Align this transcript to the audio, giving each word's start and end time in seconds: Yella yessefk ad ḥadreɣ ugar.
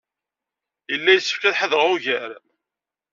Yella 0.91 1.11
yessefk 1.13 1.43
ad 1.49 1.55
ḥadreɣ 1.59 1.83
ugar. 1.93 2.31